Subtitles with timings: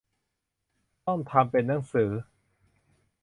[1.05, 2.11] ต้องทำเป็นหนังสือ